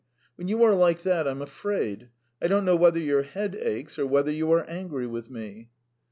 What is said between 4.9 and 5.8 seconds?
with me.